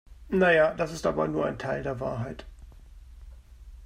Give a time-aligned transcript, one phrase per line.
[0.31, 2.47] Naja, das ist aber nur ein Teil der Wahrheit.